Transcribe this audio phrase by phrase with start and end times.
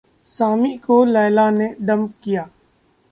[0.27, 2.47] सामी को लैला ने डम्प किया।